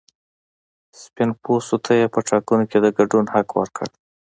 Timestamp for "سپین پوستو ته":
1.01-1.91